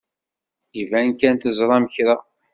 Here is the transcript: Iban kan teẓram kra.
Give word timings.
Iban 0.81 1.09
kan 1.19 1.35
teẓram 1.37 1.85
kra. 1.93 2.15